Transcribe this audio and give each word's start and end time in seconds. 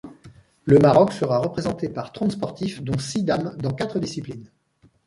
Le 0.65 0.79
Maroc 0.79 1.13
sera 1.13 1.37
représenté 1.37 1.87
par 1.87 2.11
trente 2.11 2.31
sportifs 2.31 2.81
dont 2.81 2.97
six 2.97 3.23
dames 3.23 3.55
dans 3.61 3.69
quatre 3.69 3.99
disciplines. 3.99 4.49